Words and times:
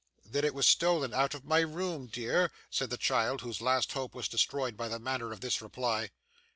'Then 0.25 0.43
it 0.43 0.55
was 0.55 0.65
stolen 0.65 1.13
out 1.13 1.35
of 1.35 1.45
my 1.45 1.59
room, 1.59 2.07
dear,' 2.07 2.49
said 2.71 2.89
the 2.89 2.97
child, 2.97 3.41
whose 3.41 3.61
last 3.61 3.91
hope 3.91 4.15
was 4.15 4.27
destroyed 4.27 4.75
by 4.75 4.87
the 4.87 4.97
manner 4.97 5.31
of 5.31 5.41
this 5.41 5.61
reply. 5.61 6.09